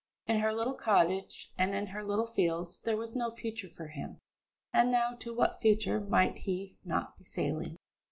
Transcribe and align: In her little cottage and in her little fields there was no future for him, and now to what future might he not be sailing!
In 0.25 0.39
her 0.39 0.51
little 0.51 0.73
cottage 0.73 1.51
and 1.59 1.75
in 1.75 1.85
her 1.85 2.03
little 2.03 2.25
fields 2.25 2.79
there 2.79 2.97
was 2.97 3.15
no 3.15 3.29
future 3.35 3.69
for 3.69 3.89
him, 3.89 4.17
and 4.73 4.89
now 4.91 5.11
to 5.19 5.31
what 5.31 5.61
future 5.61 5.99
might 5.99 6.39
he 6.39 6.75
not 6.83 7.19
be 7.19 7.23
sailing! 7.23 7.77